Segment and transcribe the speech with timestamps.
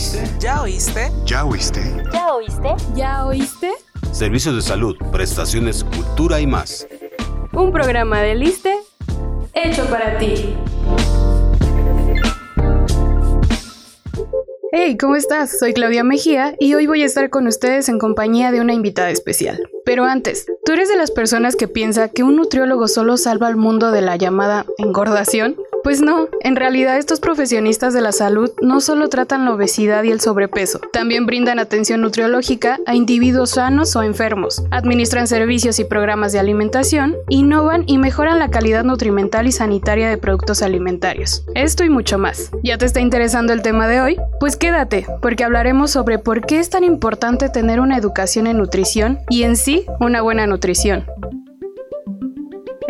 [0.00, 0.30] oíste?
[0.38, 1.12] ¿Ya oíste?
[1.26, 1.80] ¿Ya oíste?
[2.10, 2.68] ¿Ya oíste?
[2.94, 3.70] ¿Ya oíste?
[4.12, 6.88] Servicios de salud, prestaciones, cultura y más.
[7.52, 8.78] Un programa de Liste
[9.52, 10.56] hecho para ti.
[14.72, 15.58] Hey, ¿cómo estás?
[15.58, 19.10] Soy Claudia Mejía y hoy voy a estar con ustedes en compañía de una invitada
[19.10, 19.68] especial.
[19.84, 23.56] Pero antes, ¿tú eres de las personas que piensa que un nutriólogo solo salva al
[23.56, 25.56] mundo de la llamada engordación?
[25.82, 30.10] Pues no, en realidad estos profesionistas de la salud no solo tratan la obesidad y
[30.10, 36.32] el sobrepeso, también brindan atención nutriológica a individuos sanos o enfermos, administran servicios y programas
[36.32, 41.44] de alimentación, innovan y mejoran la calidad nutrimental y sanitaria de productos alimentarios.
[41.54, 42.50] Esto y mucho más.
[42.62, 44.16] ¿Ya te está interesando el tema de hoy?
[44.38, 49.18] Pues quédate, porque hablaremos sobre por qué es tan importante tener una educación en nutrición
[49.30, 51.06] y en sí una buena nutrición.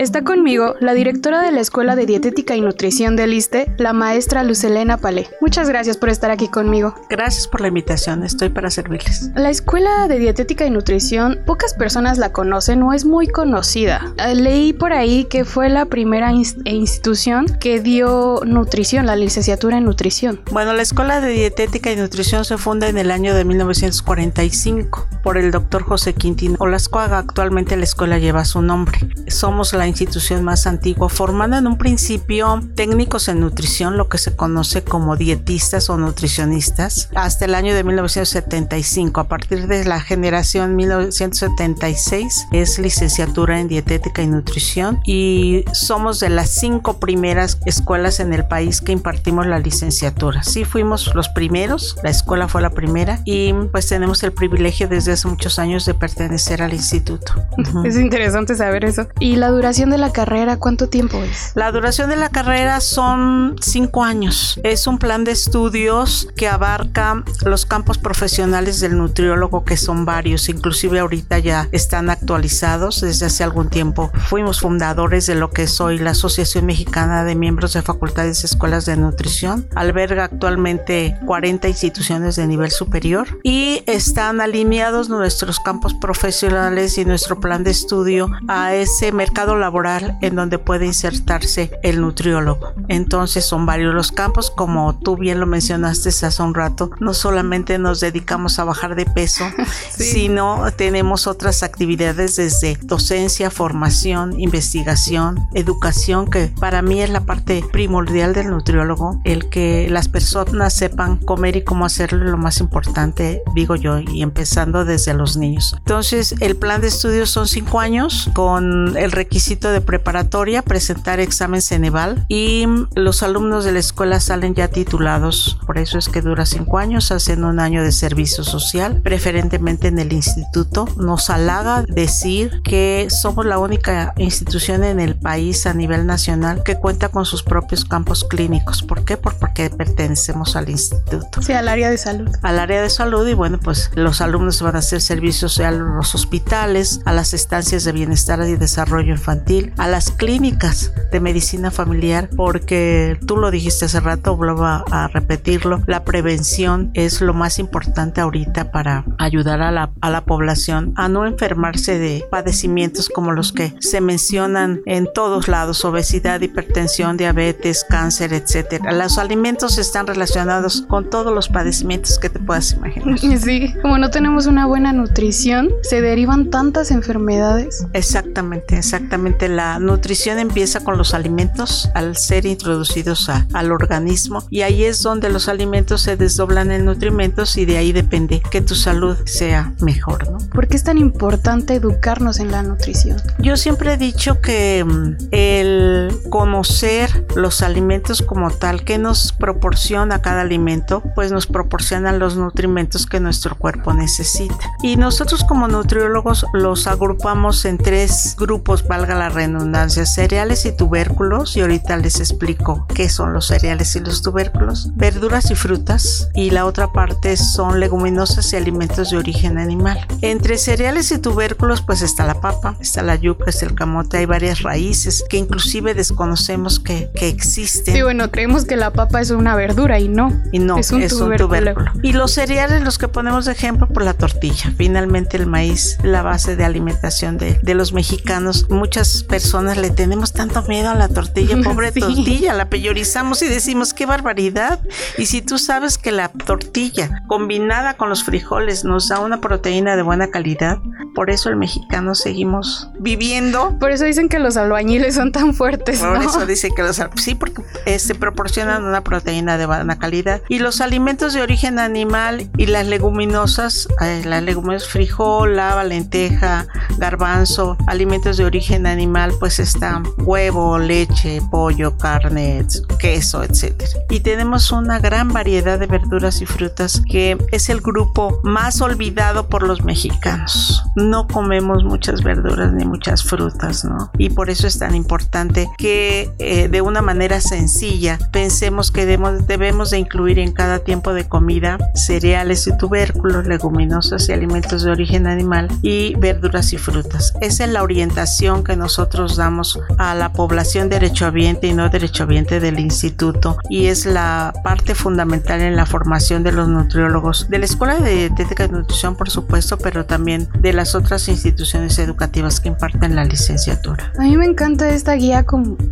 [0.01, 4.43] Está conmigo la directora de la Escuela de Dietética y Nutrición del ISTE, la maestra
[4.43, 5.29] Lucelena Palé.
[5.43, 6.95] Muchas gracias por estar aquí conmigo.
[7.11, 9.31] Gracias por la invitación, estoy para servirles.
[9.35, 14.15] La Escuela de Dietética y Nutrición, pocas personas la conocen o es muy conocida.
[14.17, 19.85] Eh, leí por ahí que fue la primera institución que dio nutrición, la licenciatura en
[19.85, 20.41] nutrición.
[20.51, 25.37] Bueno, la Escuela de Dietética y Nutrición se funda en el año de 1945 por
[25.37, 27.19] el doctor José Quintino Olascuaga.
[27.19, 28.99] Actualmente la escuela lleva su nombre.
[29.29, 34.35] Somos la institución más antigua, formando en un principio técnicos en nutrición, lo que se
[34.35, 39.21] conoce como dietistas o nutricionistas, hasta el año de 1975.
[39.21, 46.31] A partir de la generación 1976 es licenciatura en dietética y nutrición y somos de
[46.31, 50.43] las cinco primeras escuelas en el país que impartimos la licenciatura.
[50.43, 55.13] Sí fuimos los primeros, la escuela fue la primera y pues tenemos el privilegio desde
[55.13, 57.35] hace muchos años de pertenecer al instituto.
[57.85, 59.09] Es interesante saber eso.
[59.19, 61.53] ¿Y la duración de la carrera cuánto tiempo es?
[61.55, 64.59] La duración de la carrera son cinco años.
[64.65, 70.49] Es un plan de estudios que abarca los campos profesionales del nutriólogo, que son varios,
[70.49, 74.11] inclusive ahorita ya están actualizados desde hace algún tiempo.
[74.27, 78.47] Fuimos fundadores de lo que es hoy la Asociación Mexicana de Miembros de Facultades y
[78.47, 79.69] Escuelas de Nutrición.
[79.77, 87.39] Alberga actualmente 40 instituciones de nivel superior y están alineados nuestros campos profesionales y nuestro
[87.39, 92.73] plan de estudio a ese mercado laboral en donde puede insertarse el nutriólogo.
[92.89, 97.79] Entonces son varios los campos, como tú bien lo mencionaste hace un rato, no solamente
[97.79, 99.45] nos dedicamos a bajar de peso,
[99.91, 107.65] sino tenemos otras actividades desde docencia, formación, investigación, educación, que para mí es la parte
[107.73, 113.43] primordial del nutriólogo, el que las personas sepan comer y cómo hacerlo lo más importante,
[113.55, 115.75] digo yo, y empezando desde los niños.
[115.79, 121.61] Entonces, el plan de estudios son cinco años con el requisito de preparatoria, presentar examen
[121.61, 125.59] Ceneval y los alumnos de la escuela salen ya titulados.
[125.67, 129.99] Por eso es que dura cinco años, hacen un año de servicio social, preferentemente en
[129.99, 130.87] el instituto.
[130.97, 136.77] Nos halaga decir que somos la única institución en el país a nivel nacional que
[136.77, 138.85] cuenta con sus propios campos clínicos.
[138.85, 139.17] ¿Por qué?
[139.17, 141.43] Porque pertenecemos al instituto.
[141.43, 142.29] Sí, al área de salud.
[142.43, 145.97] Al área de salud y bueno, pues los alumnos van a hacer servicio social a
[145.97, 149.40] los hospitales, a las estancias de bienestar y desarrollo infantil
[149.79, 155.83] a las clínicas de medicina familiar, porque tú lo dijiste hace rato, vuelvo a, repetirlo,
[155.87, 161.09] la prevención es lo más importante ahorita para ayudar a la, a la población a
[161.09, 167.85] no enfermarse de padecimientos como los que se mencionan en todos lados, obesidad, hipertensión, diabetes,
[167.89, 168.93] cáncer, etcétera.
[168.93, 173.19] Los alimentos están relacionados con todos los padecimientos que te puedas imaginar.
[173.41, 177.87] Sí, como no tenemos una buena nutrición, se derivan tantas enfermedades.
[177.95, 184.85] Exactamente, exactamente la nutrición empieza con los alimentos al ser introducidos al organismo y ahí
[184.85, 189.17] es donde los alimentos se desdoblan en nutrimentos y de ahí depende que tu salud
[189.27, 190.39] sea mejor, ¿no?
[190.51, 193.17] ¿Por qué es tan importante educarnos en la nutrición?
[193.39, 200.23] Yo siempre he dicho que mm, el conocer los alimentos como tal, que nos proporciona
[200.23, 204.73] cada alimento, pues nos proporcionan los nutrimentos que nuestro cuerpo necesita.
[204.83, 211.55] Y nosotros como nutriólogos los agrupamos en tres grupos, valga la redundancia, cereales y tubérculos,
[211.55, 216.49] y ahorita les explico qué son los cereales y los tubérculos, verduras y frutas, y
[216.49, 220.07] la otra parte son leguminosas y alimentos de origen animal.
[220.23, 224.25] Entre cereales y tubérculos pues está la papa, está la yuca, está el camote, hay
[224.25, 227.95] varias raíces que inclusive desconocemos que, que existen.
[227.95, 230.33] Sí, bueno, creemos que la papa es una verdura y no.
[230.51, 231.75] Y no, es un, tubérculo.
[232.03, 234.73] Y los cereales, los que ponemos de ejemplo, por la tortilla.
[234.79, 238.67] Finalmente el maíz, la base de alimentación de, de los mexicanos.
[238.71, 243.95] Muchas personas le tenemos tanto miedo a la tortilla, pobre tortilla, la peyorizamos y decimos
[243.95, 244.81] qué barbaridad.
[245.19, 249.97] Y si tú sabes que la tortilla combinada con los frijoles nos da una proteína
[249.97, 250.79] de buena calidad,
[251.15, 253.79] por eso el mexicano seguimos viviendo.
[253.79, 256.01] Por eso dicen que los albañiles son tan fuertes.
[256.01, 260.43] Por eso dicen que los sí, porque se este, proporcionan una proteína de buena calidad.
[260.49, 266.67] Y los alimentos de origen animal y las leguminosas, eh, las leguminosas frijol, lava, lenteja,
[266.99, 269.00] garbanzo, alimentos de origen animal,
[269.39, 272.67] pues están huevo, leche, pollo, carne,
[272.99, 273.91] queso, etcétera.
[274.11, 279.49] Y tenemos una gran variedad de verduras y frutas que es el grupo más olvidado
[279.49, 280.83] por los mexicanos.
[280.97, 284.11] No comemos muchas verduras ni muchas frutas, ¿no?
[284.19, 289.47] Y por eso es tan importante que eh, de una manera sencilla pensemos que debemos,
[289.47, 294.91] debemos de incluir en cada tiempo de comida cereales y tubérculos, leguminosas y alimentos de
[294.91, 297.33] origen animal y verduras y frutas.
[297.41, 302.81] Esa es la orientación que nosotros damos a la población derechohabiente y no derechohabiente del
[302.81, 307.99] instituto y es la parte fundamental en la formación de los nutriólogos de la Escuela
[307.99, 313.15] de Dietética y Nutrición, por supuesto, pero también de las otras instituciones educativas que imparten
[313.15, 314.13] la licenciatura.
[314.19, 315.45] A mí me encanta esta guía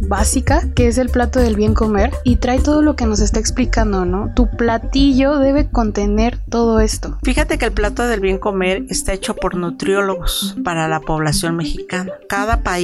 [0.08, 3.38] básica, que es el plato del bien comer, y trae todo lo que nos está
[3.38, 4.32] explicando, ¿no?
[4.34, 7.18] Tu platillo debe contener todo esto.
[7.22, 12.12] Fíjate que el plato del bien comer está hecho por nutriólogos para la población mexicana.
[12.28, 12.77] Cada país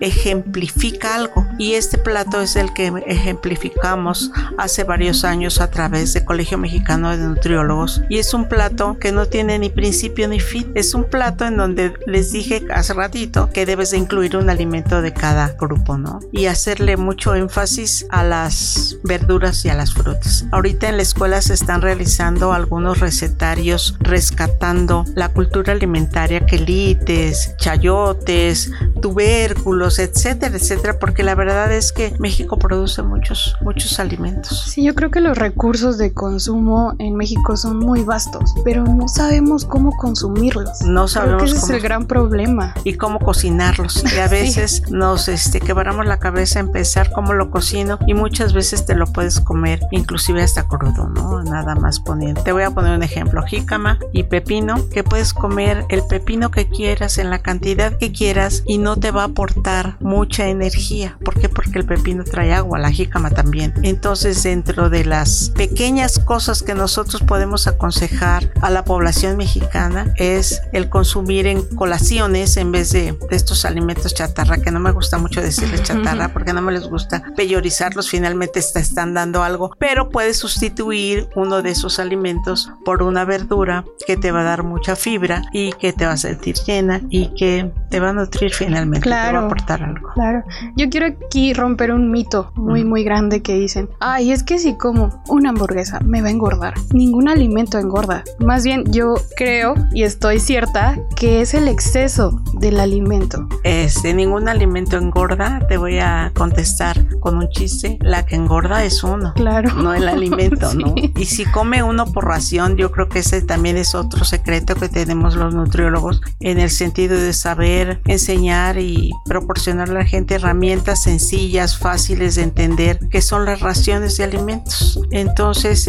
[0.00, 6.24] ejemplifica algo y este plato es el que ejemplificamos hace varios años a través de
[6.24, 10.70] Colegio Mexicano de Nutriólogos y es un plato que no tiene ni principio ni fin.
[10.74, 15.02] Es un plato en donde les dije hace ratito que debes de incluir un alimento
[15.02, 16.20] de cada grupo, ¿no?
[16.32, 20.46] Y hacerle mucho énfasis a las verduras y a las frutas.
[20.52, 28.70] Ahorita en la escuela se están realizando algunos recetarios rescatando la cultura alimentaria, quelites, chayotes,
[29.12, 34.64] tubérculos, etcétera, etcétera, porque la verdad es que México produce muchos, muchos alimentos.
[34.68, 39.08] Sí, yo creo que los recursos de consumo en México son muy vastos, pero no
[39.08, 40.82] sabemos cómo consumirlos.
[40.82, 42.74] No sabemos creo que ese es el gran problema.
[42.84, 44.02] Y cómo cocinarlos.
[44.14, 48.54] Y a veces nos este, quebramos la cabeza en pensar cómo lo cocino y muchas
[48.54, 51.42] veces te lo puedes comer, inclusive hasta crudo, ¿no?
[51.42, 52.42] Nada más poniendo.
[52.42, 56.68] Te voy a poner un ejemplo, jícama y pepino, que puedes comer el pepino que
[56.68, 61.18] quieras en la cantidad que quieras y no te va a aportar mucha energía.
[61.24, 61.48] ¿Por qué?
[61.48, 63.74] Porque el pepino trae agua, la jícama también.
[63.82, 70.62] Entonces, dentro de las pequeñas cosas que nosotros podemos aconsejar a la población mexicana es
[70.72, 75.18] el consumir en colaciones en vez de, de estos alimentos chatarra, que no me gusta
[75.18, 80.10] mucho decirles chatarra porque no me les gusta peyorizarlos, finalmente te están dando algo, pero
[80.10, 84.94] puedes sustituir uno de esos alimentos por una verdura que te va a dar mucha
[84.94, 88.91] fibra y que te va a sentir llena y que te va a nutrir finalmente,
[89.00, 90.08] claro, te va a aportar algo.
[90.14, 90.42] Claro,
[90.76, 94.76] yo quiero aquí romper un mito muy muy grande que dicen, ay, es que si
[94.76, 96.74] como una hamburguesa me va a engordar.
[96.92, 98.24] Ningún alimento engorda.
[98.38, 103.48] Más bien yo creo y estoy cierta que es el exceso del alimento.
[103.64, 109.02] Este, ningún alimento engorda, te voy a contestar con un chiste, la que engorda es
[109.04, 109.72] uno, claro.
[109.74, 110.78] no el alimento, sí.
[110.78, 110.94] ¿no?
[110.96, 114.88] Y si come uno por ración, yo creo que ese también es otro secreto que
[114.88, 121.02] tenemos los nutriólogos en el sentido de saber enseñar y proporcionar a la gente herramientas
[121.02, 125.00] sencillas, fáciles de entender, que son las raciones de alimentos.
[125.10, 125.88] Entonces,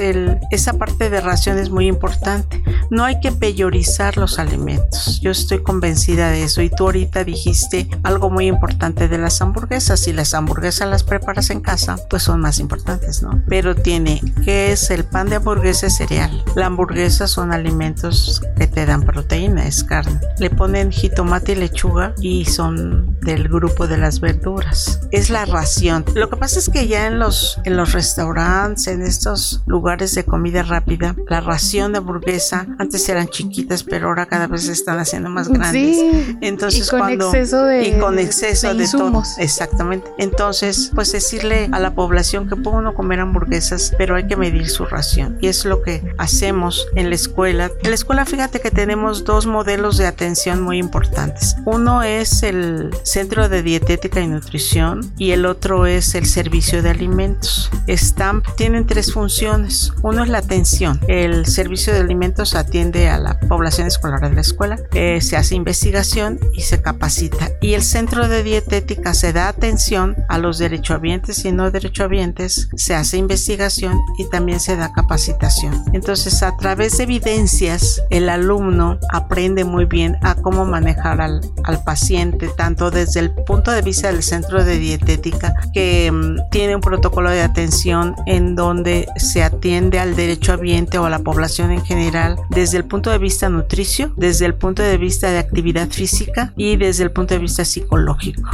[0.51, 2.63] esa parte de ración es muy importante.
[2.89, 5.19] No hay que peyorizar los alimentos.
[5.21, 6.61] Yo estoy convencida de eso.
[6.61, 9.99] Y tú ahorita dijiste algo muy importante de las hamburguesas.
[9.99, 13.41] Si las hamburguesas las preparas en casa, pues son más importantes, ¿no?
[13.47, 15.87] Pero tiene, ¿qué es el pan de hamburguesa?
[15.87, 16.43] Es cereal.
[16.55, 20.19] La hamburguesa son alimentos que te dan proteína, es carne.
[20.37, 22.82] Le ponen jitomate y lechuga y son
[23.21, 24.99] del grupo de las verduras.
[25.11, 26.05] Es la ración.
[26.15, 30.25] Lo que pasa es que ya en los, en los restaurantes, en estos lugares de
[30.25, 34.99] comida rápida, la ración de hamburguesa antes eran chiquitas, pero ahora cada vez se están
[34.99, 35.97] haciendo más grandes.
[35.97, 40.11] Sí, Entonces y con cuando exceso de, y con exceso de de, todo, exactamente.
[40.17, 44.69] Entonces, pues decirle a la población que puede uno comer hamburguesas, pero hay que medir
[44.69, 45.37] su ración.
[45.41, 47.71] Y es lo que hacemos en la escuela.
[47.81, 51.55] En la escuela, fíjate que tenemos dos modelos de atención muy importantes.
[51.65, 52.72] Uno es el
[53.03, 57.69] Centro de Dietética y Nutrición y el otro es el Servicio de Alimentos.
[57.87, 59.93] Están, tienen tres funciones.
[60.01, 60.99] Uno es la atención.
[61.07, 65.55] El Servicio de Alimentos atiende a la población escolar de la escuela, eh, se hace
[65.55, 67.51] investigación y se capacita.
[67.61, 72.95] Y el Centro de Dietética se da atención a los derechohabientes y no derechohabientes, se
[72.95, 75.83] hace investigación y también se da capacitación.
[75.93, 81.83] Entonces, a través de evidencias, el alumno aprende muy bien a cómo manejar al, al
[81.83, 86.79] paciente, tanto desde el punto de vista del centro de dietética, que um, tiene un
[86.79, 91.83] protocolo de atención en donde se atiende al derecho ambiente o a la población en
[91.83, 96.53] general desde el punto de vista nutricio, desde el punto de vista de actividad física
[96.55, 98.49] y desde el punto de vista psicológico.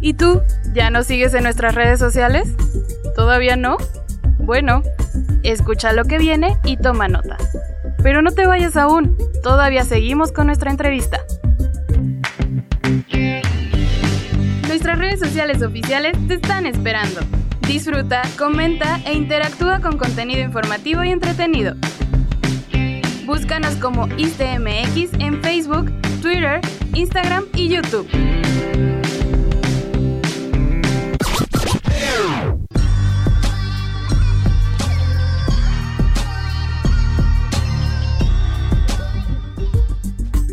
[0.00, 0.40] ¿Y tú?
[0.72, 2.54] ¿Ya nos sigues en nuestras redes sociales?
[3.16, 3.76] ¿Todavía no?
[4.38, 4.84] Bueno,
[5.42, 7.38] escucha lo que viene y toma nota.
[8.04, 11.18] Pero no te vayas aún, todavía seguimos con nuestra entrevista.
[14.80, 17.20] Nuestras redes sociales oficiales te están esperando.
[17.68, 21.74] Disfruta, comenta e interactúa con contenido informativo y entretenido.
[23.26, 26.62] Búscanos como ISTMX en Facebook, Twitter,
[26.94, 28.08] Instagram y YouTube.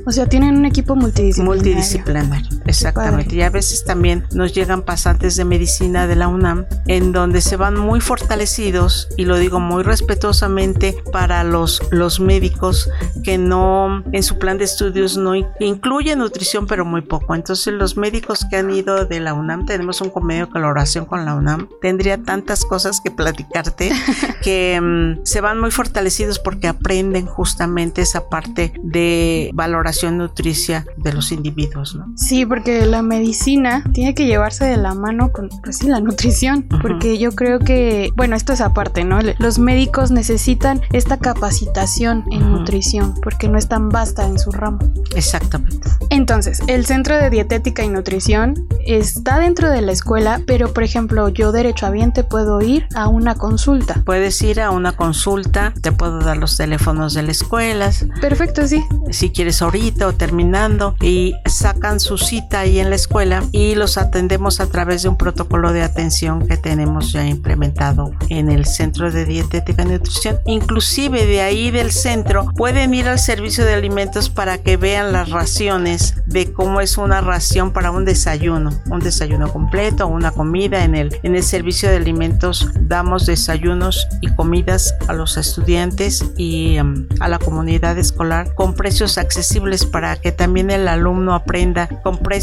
[0.06, 1.64] O sea, tienen un equipo multidisciplinario.
[1.64, 3.36] Multidisciplinario, exactamente.
[3.36, 7.58] Y a veces también nos llegan pasantes de medicina de la UNAM en donde se
[7.58, 12.90] van muy fortalecidos, y lo digo muy respetuosamente para los, los médicos
[13.24, 17.36] que no, en su plan de estudios no incluye nutrición, pero muy poco.
[17.36, 21.26] Entonces los médicos que han ido de la UNAM, tenemos un convenio de colaboración con
[21.26, 23.92] la UNAM, tendría tantas cosas que platicarte
[24.42, 31.14] que um, se van muy fortalecidos porque aprenden justamente esa parte de valoración nutricia de
[31.14, 32.08] los individuos, ¿no?
[32.16, 36.66] Sí, porque la medicina tiene que llevarse de la mano con, pues sí, la nutrición,
[36.82, 39.20] porque yo creo que, bueno, esto es aparte, ¿no?
[39.38, 44.80] Los médicos necesitan esta capacitación en nutrición, porque no es tan vasta en su ramo.
[45.16, 45.88] Exactamente.
[46.10, 51.30] Entonces, el Centro de Dietética y Nutrición está dentro de la escuela, pero por ejemplo,
[51.30, 54.02] yo derecho derechohabiente puedo ir a una consulta.
[54.04, 57.92] Puedes ir a una consulta, te puedo dar los teléfonos de la escuela.
[58.20, 58.84] Perfecto, sí.
[59.12, 63.98] Si quieres ahorita o terminando y sacan su cita ahí en la escuela y los
[63.98, 69.12] atendemos a través de un protocolo de atención que tenemos ya implementado en el Centro
[69.12, 70.40] de Dietética y Nutrición.
[70.46, 75.30] Inclusive de ahí del centro pueden ir al servicio de alimentos para que vean las
[75.30, 80.96] raciones de cómo es una ración para un desayuno, un desayuno completo una comida en
[80.96, 87.08] el en el servicio de alimentos damos desayunos y comidas a los estudiantes y um,
[87.20, 91.88] a la comunidad escolar con precios accesibles para que también el alumno aprenda.
[92.04, 92.37] Con precios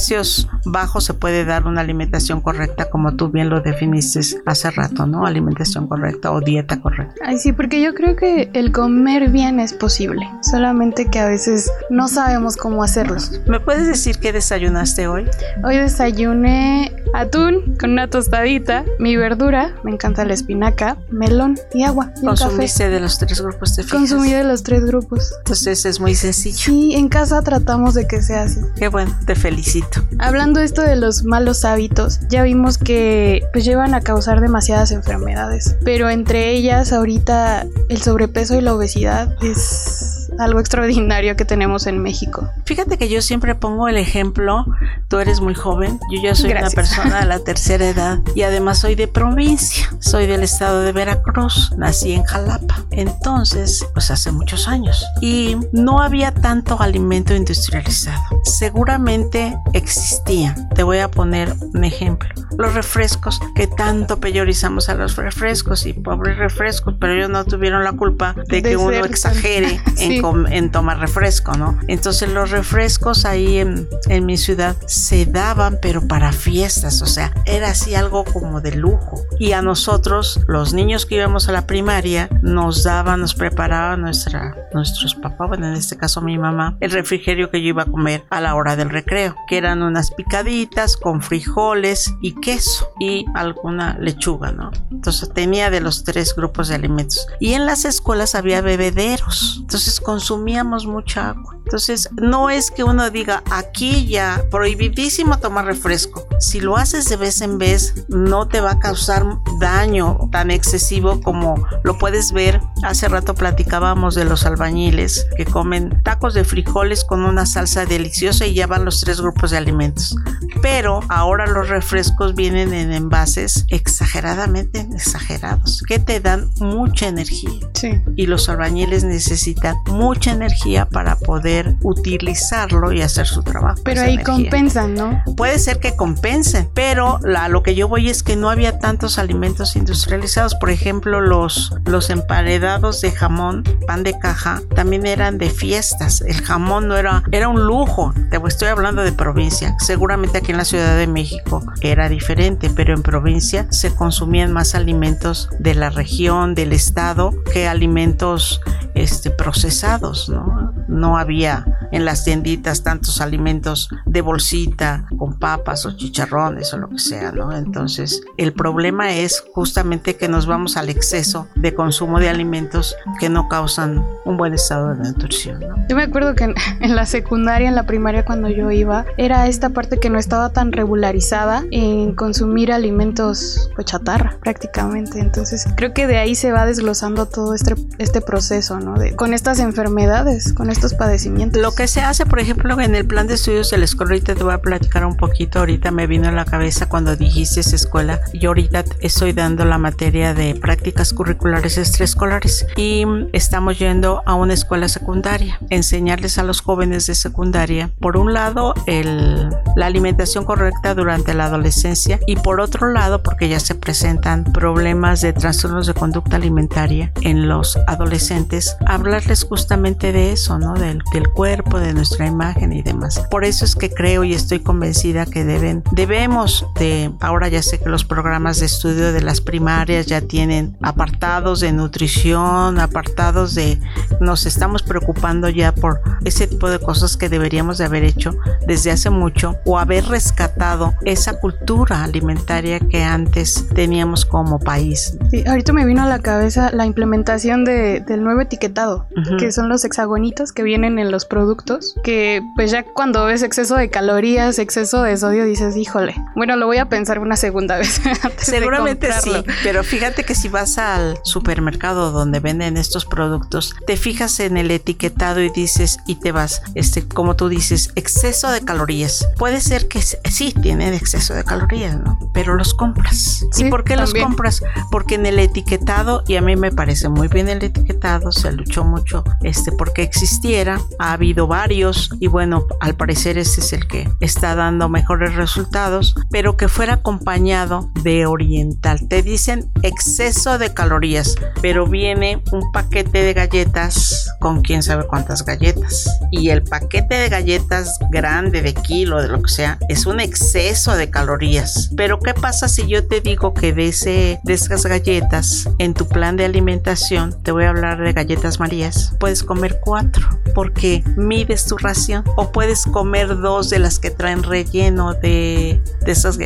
[0.65, 5.27] bajos se puede dar una alimentación correcta, como tú bien lo definiste hace rato, ¿no?
[5.27, 7.15] Alimentación correcta o dieta correcta.
[7.25, 11.71] Ay, sí, porque yo creo que el comer bien es posible, solamente que a veces
[11.91, 13.17] no sabemos cómo hacerlo.
[13.47, 15.27] ¿Me puedes decir qué desayunaste hoy?
[15.65, 22.13] Hoy desayuné atún con una tostadita, mi verdura, me encanta la espinaca, melón y agua.
[22.21, 23.77] Y ¿Consumiste de los tres grupos?
[23.77, 25.33] de Consumí de los tres grupos.
[25.39, 26.57] Entonces es muy sencillo.
[26.59, 28.61] Sí, en casa tratamos de que sea así.
[28.77, 29.84] Qué bueno, te felicito.
[30.19, 35.77] Hablando esto de los malos hábitos, ya vimos que pues llevan a causar demasiadas enfermedades,
[35.85, 42.03] pero entre ellas ahorita el sobrepeso y la obesidad es algo extraordinario que tenemos en
[42.03, 42.51] México.
[42.65, 44.67] Fíjate que yo siempre pongo el ejemplo,
[45.09, 48.79] tú eres muy joven, yo ya soy una persona de la tercera edad y además
[48.79, 54.69] soy de provincia, soy del estado de Veracruz, nací en Jalapa, entonces, pues hace muchos
[54.69, 58.23] años y no había tanto alimento industrializado.
[58.45, 65.17] Seguramente existía, te voy a poner un ejemplo, los refrescos que tanto peyorizamos a los
[65.17, 70.14] refrescos y pobres refrescos, pero ellos no tuvieron la culpa de, que uno exagere en
[70.51, 71.79] en tomar refresco, ¿no?
[71.89, 73.89] Entonces los refrescos ahí en,
[74.25, 79.23] mi ciudad se daban, pero para fiestas, o sea, era así algo como de lujo.
[79.39, 84.57] Y a nosotros, los niños que íbamos a la primaria, nos daban, nos preparaban nuestra,
[84.73, 88.25] nuestros papás, bueno, en este caso mi mamá, el refrigerio que yo iba a comer
[88.31, 93.99] a la hora del recreo, que eran unas picaditas con frijoles y queso y alguna
[93.99, 94.71] lechuga, ¿no?
[94.91, 97.27] Entonces tenía de los tres grupos de alimentos.
[97.41, 99.59] Y en las escuelas había bebederos.
[99.61, 101.57] Entonces consumíamos mucha agua.
[101.65, 106.29] Entonces, no es que uno diga aquí ya prohibidísimo tomar refresco.
[106.39, 109.25] Si lo haces de vez en vez, no te va a causar
[109.59, 112.61] daño tan excesivo como lo puedes ver.
[112.83, 118.47] Hace rato platicábamos de los albañiles que comen tacos de frijoles con una salsa deliciosa
[118.47, 120.15] y ya van los tres grupos de alimentos.
[120.61, 127.51] Pero ahora los refrescos vienen en envases exageradamente exagerados que te dan mucha energía.
[127.73, 128.01] Sí.
[128.17, 133.81] Y los albañiles necesitan mucha energía para poder utilizarlo y hacer su trabajo.
[133.85, 134.35] Pero ahí energía.
[134.35, 135.23] compensan, ¿no?
[135.37, 139.19] Puede ser que compensen, pero la- lo que yo voy es que no había tantos
[139.19, 140.55] alimentos industrializados.
[140.57, 146.21] Por ejemplo, los, los emparedados de jamón, pan de caja, también eran de fiestas.
[146.23, 148.13] El jamón no era, era un lujo.
[148.31, 149.75] Te estoy hablando de provincia.
[149.79, 154.75] Seguramente aquí en la Ciudad de México era diferente, pero en provincia se consumían más
[154.75, 158.61] alimentos de la región, del estado, que alimentos
[158.95, 159.84] este, procesados,
[160.29, 160.73] ¿no?
[160.89, 161.65] No había
[161.95, 167.31] en las tienditas tantos alimentos de bolsita con papas o chicharrones o lo que sea,
[167.31, 167.57] ¿no?
[167.57, 173.29] Entonces, el problema es justamente que nos vamos al exceso de consumo de alimentos que
[173.29, 175.77] no causan un buen estado de nutrición, ¿no?
[175.89, 179.47] Yo me acuerdo que en, en la secundaria, en la primaria cuando yo iba, era
[179.47, 185.21] esta parte que no estaba tan regularizada en consumir alimentos pues chatarra prácticamente.
[185.21, 188.99] Entonces creo que de ahí se va desglosando todo este, este proceso, ¿no?
[188.99, 191.63] De, con estas enfermedades, con estos padecimientos.
[191.63, 194.43] Lo que se hace, por ejemplo, en el plan de estudios de la ahorita te
[194.43, 198.21] voy a platicar un poquito, ahorita me vino a la cabeza cuando dijiste esa escuela,
[198.33, 204.55] yo ahorita estoy dando la materia de prácticas curriculares extraescolares y estamos yendo a una
[204.55, 210.95] escuela secundaria, enseñarles a los jóvenes de secundaria, por un lado, el, la alimentación correcta
[210.95, 215.95] durante la adolescencia y por otro lado, porque ya se presentan problemas de trastornos de
[215.95, 220.75] conducta alimentaria en los adolescentes, hablarles justamente de eso, ¿no?
[220.75, 223.21] Del, del cuerpo, de nuestra imagen y demás.
[223.31, 227.79] Por eso es que creo y estoy convencida que deben, debemos de, ahora ya sé
[227.79, 233.79] que los programas de estudio de las primarias ya tienen apartados de nutrición, apartados de,
[234.21, 238.33] nos estamos preocupando ya por ese tipo de cosas que deberíamos de haber hecho
[238.67, 245.17] desde hace mucho o haber rescatado esa cultura alimentaria que antes teníamos como país.
[245.31, 249.07] Sí, ahorita me vino a la cabeza la implementación de, del nuevo etiquetado,
[249.39, 251.64] que son los hexagonitos que vienen en los productos,
[252.03, 256.67] que pues ya cuando ves exceso de calorías, exceso de sodio, dices, híjole, bueno, lo
[256.67, 258.01] voy a pensar una segunda vez.
[258.07, 259.53] antes de Seguramente sí, comprarlo".
[259.63, 264.71] pero fíjate que si vas al supermercado donde venden estos productos, te fijas en el
[264.71, 269.27] etiquetado y dices y te vas, este, como tú dices, exceso de calorías.
[269.39, 272.19] Puede ser que sí tienen exceso de calorías, ¿no?
[272.33, 273.45] Pero los compras.
[273.53, 274.17] Sí, ¿Y por qué también.
[274.17, 274.63] los compras?
[274.91, 278.85] Porque en el etiquetado, y a mí me parece muy bien el etiquetado, se luchó
[278.85, 284.09] mucho este porque existiera, ha habido varios y bueno, al parecer ese es el que
[284.21, 289.07] está dando mejores resultados, pero que fuera acompañado de oriental.
[289.09, 295.45] Te dicen exceso de calorías, pero viene un paquete de galletas con quién sabe cuántas
[295.45, 296.19] galletas.
[296.31, 300.97] Y el paquete de galletas grande de kilo, de lo que sea, es un exceso
[300.97, 301.91] de calorías.
[301.97, 306.09] Pero ¿qué pasa si yo te digo que de, ese, de esas galletas en tu
[306.09, 311.03] plan de alimentación, te voy a hablar de galletas marías, puedes comer cuatro porque
[311.37, 316.39] mides tu ración o puedes comer dos de las que traen relleno de, de esas.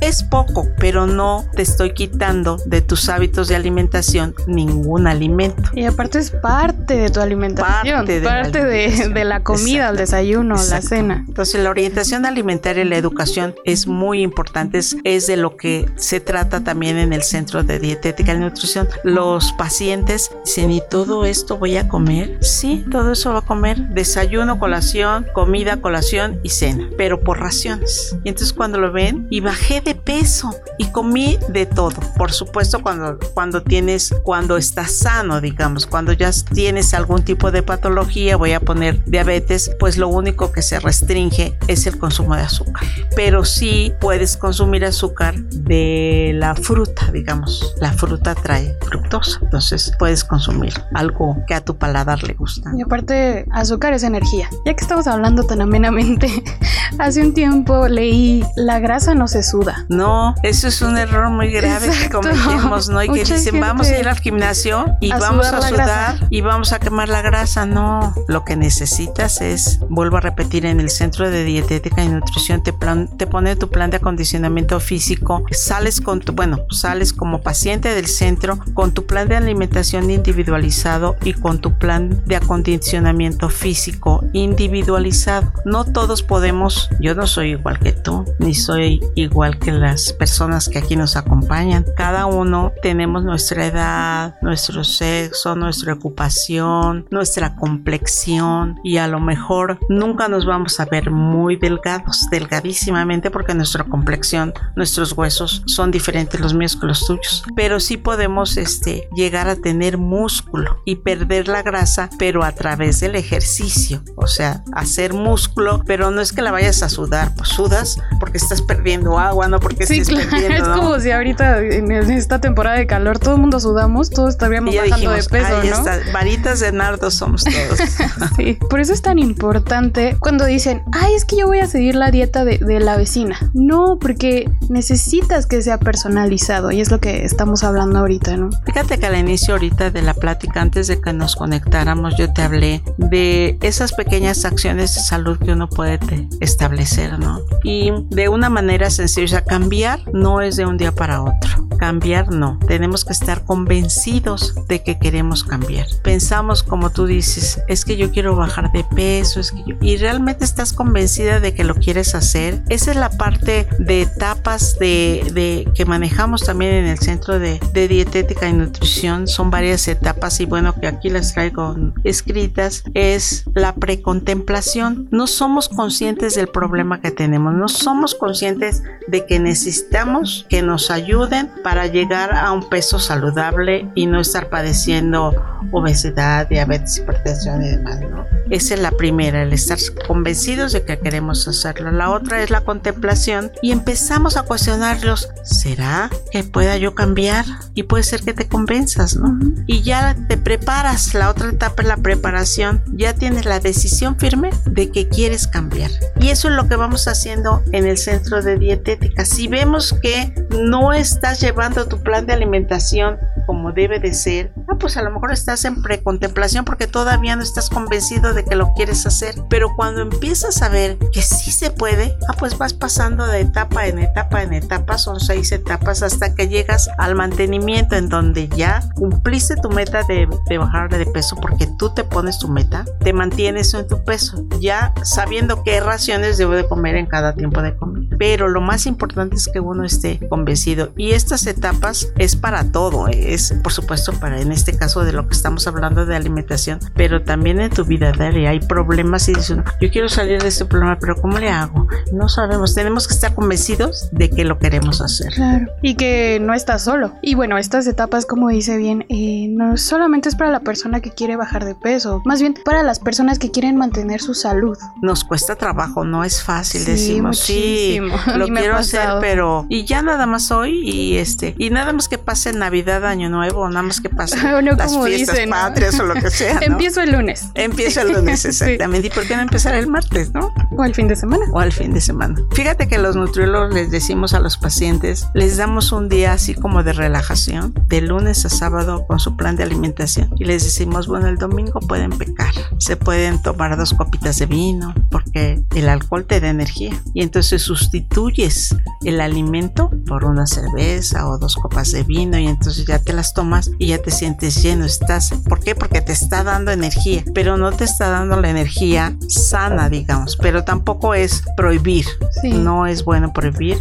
[0.00, 5.62] Es poco, pero no te estoy quitando de tus hábitos de alimentación ningún alimento.
[5.74, 9.14] Y aparte es parte de tu alimentación, Parte parte de de, la alimentación.
[9.14, 10.00] de la comida, el Exacto.
[10.00, 11.24] desayuno, la cena.
[11.28, 15.88] Entonces la orientación alimentaria y la educación es muy importante, es, es de lo que
[15.96, 18.88] se trata también en el Centro de Dietética y Nutrición.
[19.04, 22.38] Los pacientes dicen, ¿y todo esto voy a comer?
[22.42, 23.76] Sí, todo eso va a comer.
[23.90, 28.16] Desayuno, colación, comida, colación y cena, pero por raciones.
[28.22, 31.96] Y entonces cuando lo ven, y bajé de peso y comí de todo.
[32.16, 37.62] Por supuesto cuando, cuando tienes, cuando estás sano, digamos, cuando ya tienes algún tipo de
[37.62, 42.42] patología, voy a poner diabetes, pues lo único que se restringe es el consumo de
[42.42, 42.84] azúcar.
[43.14, 47.74] Pero sí puedes consumir azúcar de la fruta, digamos.
[47.80, 52.70] La fruta trae fructosa, entonces puedes consumir algo que a tu paladar le gusta.
[52.76, 54.25] Y aparte, azúcar es energía.
[54.32, 56.28] Ya que estamos hablando tan amenamente,
[56.98, 59.86] hace un tiempo leí la grasa no se suda.
[59.88, 63.02] No, eso es un error muy grave que cometemos, ¿no?
[63.04, 66.80] Y que dicen, vamos a ir al gimnasio y vamos a sudar y vamos a
[66.80, 67.66] quemar la grasa.
[67.66, 72.62] No, lo que necesitas es, vuelvo a repetir, en el centro de dietética y nutrición
[72.62, 77.42] te, plan, te pone tu plan de acondicionamiento físico, sales con tu, bueno, sales como
[77.42, 83.48] paciente del centro con tu plan de alimentación individualizado y con tu plan de acondicionamiento
[83.50, 85.52] físico individualizado.
[85.64, 90.68] No todos podemos, yo no soy igual que tú, ni soy igual que las personas
[90.68, 91.84] que aquí nos acompañan.
[91.96, 99.78] Cada uno tenemos nuestra edad, nuestro sexo, nuestra ocupación, nuestra complexión y a lo mejor
[99.88, 106.40] nunca nos vamos a ver muy delgados, delgadísimamente porque nuestra complexión, nuestros huesos son diferentes
[106.40, 111.48] los míos que los tuyos, pero sí podemos este llegar a tener músculo y perder
[111.48, 116.42] la grasa, pero a través del ejercicio, o sea, hacer músculo, pero no es que
[116.42, 120.68] la vayas a sudar, pues sudas porque estás perdiendo agua, no porque estés perdiendo, Es
[120.68, 125.10] como si ahorita en esta temporada de calor todo el mundo sudamos, todos estaríamos bajando
[125.12, 126.12] de peso, ¿no?
[126.12, 127.78] varitas de nardo somos todos.
[128.36, 131.94] sí, por eso es tan importante cuando dicen, ay, es que yo voy a seguir
[131.94, 133.38] la dieta de, de la vecina.
[133.54, 138.50] No, porque necesitas que sea personalizado y es lo que estamos hablando ahorita, ¿no?
[138.64, 142.42] Fíjate que al inicio ahorita de la plática, antes de que nos conectáramos, yo te
[142.42, 145.98] hablé de esas pequeñas acciones de salud que uno puede
[146.40, 147.40] establecer, ¿no?
[147.64, 151.66] Y de una manera sencilla, cambiar no es de un día para otro.
[151.78, 152.58] Cambiar no.
[152.66, 155.86] Tenemos que estar convencidos de que queremos cambiar.
[156.02, 159.76] Pensamos, como tú dices, es que yo quiero bajar de peso, es que yo...
[159.80, 162.62] y realmente estás convencida de que lo quieres hacer.
[162.68, 167.60] Esa es la parte de etapas de, de que manejamos también en el centro de,
[167.72, 169.26] de dietética y nutrición.
[169.28, 172.84] Son varias etapas y bueno, que aquí las traigo escritas.
[172.94, 175.06] Es la precontemplación.
[175.12, 177.54] No somos conscientes del problema que tenemos.
[177.54, 183.88] No somos conscientes de que necesitamos que nos ayuden para llegar a un peso saludable
[183.94, 185.32] y no estar padeciendo
[185.70, 188.26] obesidad, diabetes, hipertensión y demás, ¿no?
[188.50, 191.90] Esa es la primera, el estar convencidos de que queremos hacerlo.
[191.90, 197.44] La otra es la contemplación y empezamos a cuestionarlos, ¿será que pueda yo cambiar?
[197.74, 199.36] Y puede ser que te convenzas, ¿no?
[199.66, 204.50] Y ya te preparas, la otra etapa es la preparación, ya tienes la decisión firme
[204.64, 205.90] de que quieres cambiar.
[206.20, 209.24] Y eso es lo que vamos haciendo en el centro de dietética.
[209.24, 214.76] Si vemos que no estás llevando tu plan de alimentación como debe de ser, ah,
[214.78, 218.72] pues a lo mejor estás en precontemplación porque todavía no estás convencido de que lo
[218.74, 219.34] quieres hacer.
[219.48, 223.86] Pero cuando empiezas a ver que sí se puede, ah, pues vas pasando de etapa
[223.86, 228.82] en etapa en etapa, son seis etapas hasta que llegas al mantenimiento en donde ya
[228.94, 233.12] cumpliste tu meta de, de bajar de peso porque tú te pones tu meta, te
[233.12, 237.76] mantienes en tu peso, ya sabiendo qué raciones debo de comer en cada tiempo de
[237.76, 238.16] comida.
[238.18, 243.08] Pero lo más importante es que uno esté convencido y estas etapas es para todo,
[243.36, 247.22] es por supuesto para en este caso de lo que estamos hablando de alimentación, pero
[247.22, 250.98] también en tu vida diaria hay problemas y dicen, yo quiero salir de este problema,
[250.98, 251.86] pero ¿cómo le hago?
[252.12, 255.32] No sabemos, tenemos que estar convencidos de que lo queremos hacer.
[255.32, 257.12] Claro, y que no estás solo.
[257.22, 261.10] Y bueno, estas etapas, como dice bien, eh, no solamente es para la persona que
[261.10, 264.76] quiere bajar de peso, más bien para las personas que quieren mantener su salud.
[265.02, 268.00] Nos cuesta trabajo, no es fácil, decimos, sí,
[268.34, 272.18] lo quiero hacer, pero y ya nada más hoy y este y nada más que
[272.18, 276.58] pase Navidad, Año Nuevo, nada más que pase las fiestas patrias o lo que sea.
[276.62, 277.46] Empiezo el lunes.
[277.54, 279.08] Empiezo el lunes, exactamente.
[279.08, 280.52] ¿Y por qué no empezar el martes, no?
[280.76, 281.46] O al fin de semana.
[281.52, 282.36] O al fin de semana.
[282.52, 286.82] Fíjate que los nutriólogos les decimos a los pacientes, les damos un día así como
[286.82, 290.30] de relajación, de lunes a sábado con su plan de alimentación.
[290.38, 292.52] Y les decimos, bueno, el domingo pueden pecar.
[292.78, 296.92] Se pueden tomar dos copitas de vino, porque el alcohol te da energía.
[297.14, 302.86] Y entonces sustituyes el alimento por una cerveza o dos copas de vino y entonces
[302.86, 304.84] ya te las tomas y ya te sientes lleno.
[304.84, 305.74] Estás, ¿por qué?
[305.74, 310.64] Porque te está dando energía, pero no te está dando la energía sana, digamos, pero
[310.64, 312.06] tampoco es prohibir.
[312.44, 313.78] No es bueno prohibir.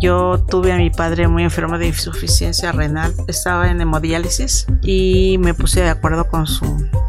[0.00, 5.54] Yo tuve a mi padre muy enfermo de insuficiencia renal, estaba en hemodiálisis y me
[5.54, 6.64] puse de acuerdo con su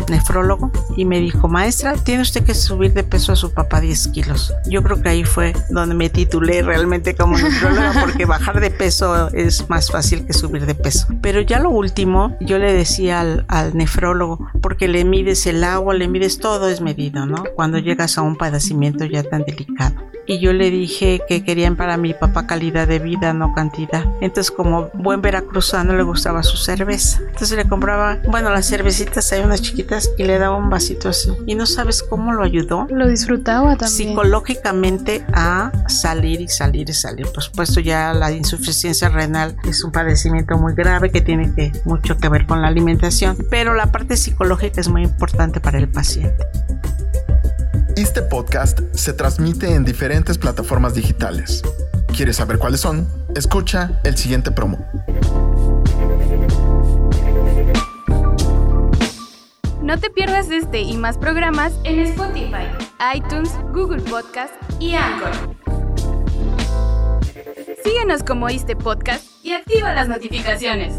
[0.10, 4.10] nefrólogo y me dijo, maestra, tiene usted que subir de peso a su papá 10
[4.10, 4.54] kilos.
[4.68, 9.30] Yo creo que ahí fue donde me titulé realmente como nefróloga porque bajar de peso
[9.34, 11.08] es más fácil que subir de peso.
[11.22, 15.93] Pero ya lo último, yo le decía al, al nefrólogo, porque le mides el agua,
[15.93, 17.43] le mides todo es medido, ¿no?
[17.55, 20.09] Cuando llegas a un padecimiento ya tan delicado.
[20.30, 24.06] Y yo le dije que querían para mi papá calidad de vida, no cantidad.
[24.22, 27.20] Entonces como buen veracruzano le gustaba su cerveza.
[27.30, 31.32] Entonces le compraba, bueno, las cervecitas hay unas chiquitas y le daba un vasito así.
[31.48, 32.86] Y no sabes cómo lo ayudó.
[32.92, 34.10] Lo disfrutaba también.
[34.10, 37.26] Psicológicamente a salir y salir y salir.
[37.34, 42.18] Por supuesto ya la insuficiencia renal es un padecimiento muy grave que tiene que, mucho
[42.18, 43.36] que ver con la alimentación.
[43.50, 46.46] Pero la parte psicológica es muy importante para el paciente.
[48.00, 51.62] Este podcast se transmite en diferentes plataformas digitales.
[52.16, 53.06] ¿Quieres saber cuáles son?
[53.36, 54.78] Escucha el siguiente promo.
[59.82, 62.70] No te pierdas este y más programas en Spotify,
[63.16, 65.58] iTunes, Google Podcast y Anchor.
[67.84, 70.96] Síguenos como este podcast y activa las notificaciones.